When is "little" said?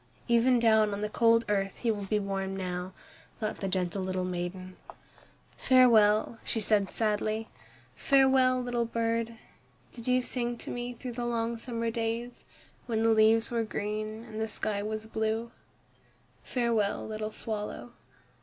4.01-4.25, 8.59-8.85, 17.05-17.31